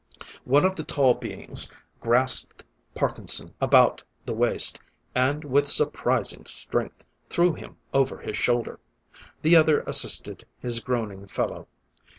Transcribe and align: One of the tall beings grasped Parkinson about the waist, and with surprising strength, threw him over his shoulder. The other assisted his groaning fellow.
One 0.45 0.65
of 0.65 0.75
the 0.77 0.83
tall 0.83 1.13
beings 1.13 1.71
grasped 1.99 2.63
Parkinson 2.95 3.53
about 3.61 4.01
the 4.25 4.33
waist, 4.33 4.79
and 5.13 5.43
with 5.43 5.67
surprising 5.69 6.43
strength, 6.47 7.03
threw 7.29 7.53
him 7.53 7.77
over 7.93 8.17
his 8.17 8.35
shoulder. 8.35 8.79
The 9.43 9.55
other 9.55 9.81
assisted 9.81 10.43
his 10.59 10.79
groaning 10.79 11.27
fellow. 11.27 11.67